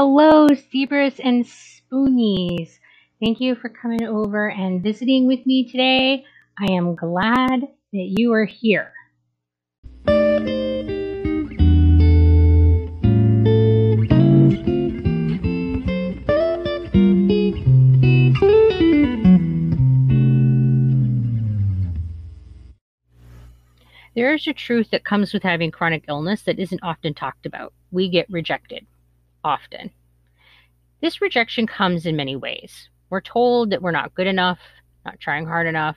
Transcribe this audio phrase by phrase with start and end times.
[0.00, 2.78] Hello, zebras and spoonies.
[3.20, 6.24] Thank you for coming over and visiting with me today.
[6.56, 7.62] I am glad
[7.92, 8.92] that you are here.
[24.14, 27.72] There is a truth that comes with having chronic illness that isn't often talked about.
[27.90, 28.86] We get rejected
[29.48, 29.90] often.
[31.00, 32.90] This rejection comes in many ways.
[33.08, 34.58] We're told that we're not good enough,
[35.06, 35.96] not trying hard enough,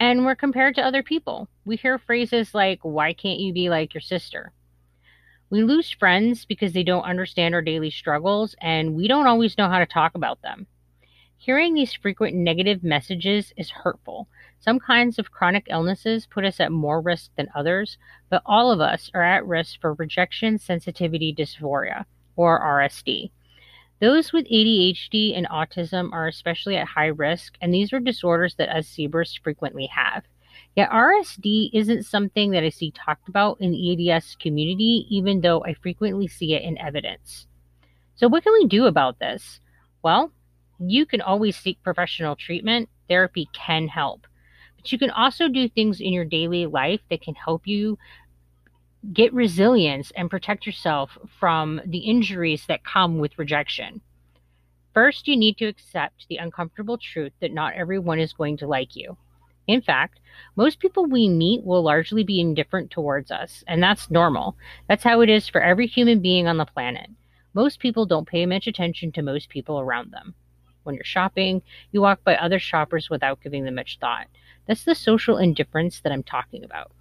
[0.00, 1.48] and we're compared to other people.
[1.64, 4.52] We hear phrases like, Why can't you be like your sister?
[5.48, 9.68] We lose friends because they don't understand our daily struggles, and we don't always know
[9.68, 10.66] how to talk about them.
[11.36, 14.26] Hearing these frequent negative messages is hurtful.
[14.58, 17.96] Some kinds of chronic illnesses put us at more risk than others,
[18.28, 23.30] but all of us are at risk for rejection sensitivity dysphoria or RSD.
[24.00, 28.68] Those with ADHD and autism are especially at high risk, and these are disorders that
[28.68, 30.24] us zebras frequently have.
[30.74, 35.62] Yet RSD isn't something that I see talked about in the EDS community, even though
[35.64, 37.46] I frequently see it in evidence.
[38.16, 39.60] So, what can we do about this?
[40.02, 40.32] Well,
[40.80, 42.88] you can always seek professional treatment.
[43.08, 44.26] Therapy can help.
[44.76, 47.98] But you can also do things in your daily life that can help you
[49.12, 54.00] get resilience and protect yourself from the injuries that come with rejection.
[54.94, 58.94] First, you need to accept the uncomfortable truth that not everyone is going to like
[58.94, 59.16] you.
[59.66, 60.20] In fact,
[60.54, 64.56] most people we meet will largely be indifferent towards us, and that's normal.
[64.88, 67.08] That's how it is for every human being on the planet.
[67.54, 70.34] Most people don't pay much attention to most people around them.
[70.82, 74.26] When you're shopping, you walk by other shoppers without giving them much thought.
[74.66, 76.92] That's the social indifference that I'm talking about.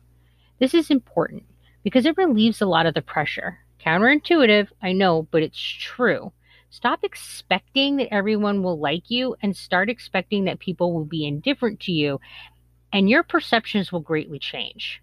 [0.59, 1.43] This is important
[1.83, 3.59] because it relieves a lot of the pressure.
[3.83, 6.31] Counterintuitive, I know, but it's true.
[6.69, 11.79] Stop expecting that everyone will like you and start expecting that people will be indifferent
[11.81, 12.21] to you,
[12.93, 15.01] and your perceptions will greatly change.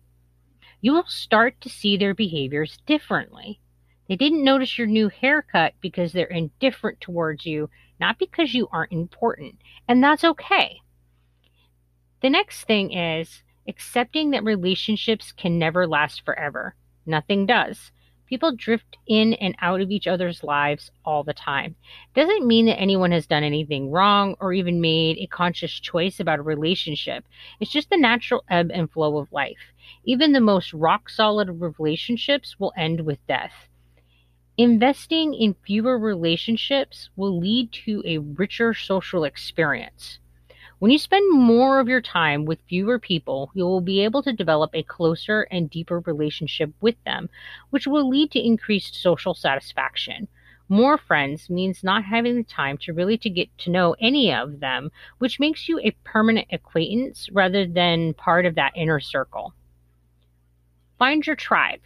[0.81, 3.61] You will start to see their behaviors differently.
[4.09, 7.69] They didn't notice your new haircut because they're indifferent towards you,
[8.00, 9.56] not because you aren't important,
[9.87, 10.81] and that's okay.
[12.22, 16.75] The next thing is accepting that relationships can never last forever.
[17.06, 17.93] Nothing does.
[18.27, 21.75] People drift in and out of each other's lives all the time.
[22.15, 26.39] Doesn't mean that anyone has done anything wrong or even made a conscious choice about
[26.39, 27.25] a relationship.
[27.59, 29.73] It's just the natural ebb and flow of life.
[30.05, 33.69] Even the most rock solid relationships will end with death.
[34.59, 40.19] Investing in fewer relationships will lead to a richer social experience.
[40.78, 44.33] When you spend more of your time with fewer people, you will be able to
[44.33, 47.28] develop a closer and deeper relationship with them,
[47.71, 50.28] which will lead to increased social satisfaction.
[50.69, 54.61] More friends means not having the time to really to get to know any of
[54.61, 59.55] them, which makes you a permanent acquaintance rather than part of that inner circle.
[60.97, 61.81] Find your tribe.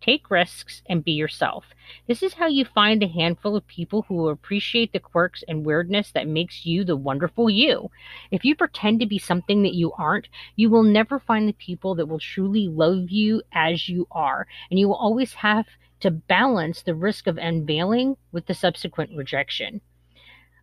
[0.00, 1.64] Take risks and be yourself.
[2.06, 5.64] This is how you find a handful of people who will appreciate the quirks and
[5.64, 7.90] weirdness that makes you the wonderful you.
[8.30, 11.94] If you pretend to be something that you aren't, you will never find the people
[11.96, 15.66] that will truly love you as you are, and you will always have
[16.00, 19.80] to balance the risk of unveiling with the subsequent rejection.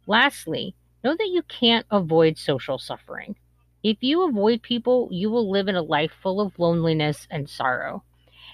[0.06, 3.36] Lastly, know that you can't avoid social suffering.
[3.84, 8.04] If you avoid people, you will live in a life full of loneliness and sorrow.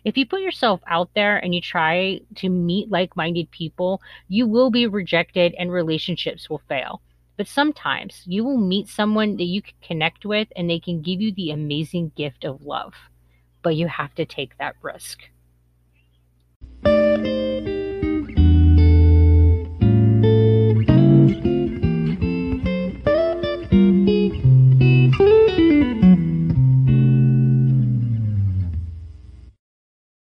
[0.04, 4.48] If you put yourself out there and you try to meet like minded people, you
[4.48, 7.02] will be rejected and relationships will fail.
[7.38, 11.22] But sometimes you will meet someone that you can connect with and they can give
[11.22, 12.94] you the amazing gift of love.
[13.62, 15.30] But you have to take that risk.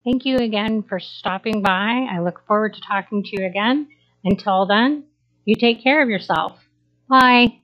[0.05, 2.07] Thank you again for stopping by.
[2.11, 3.89] I look forward to talking to you again.
[4.23, 5.05] Until then,
[5.45, 6.59] you take care of yourself.
[7.09, 7.64] Bye.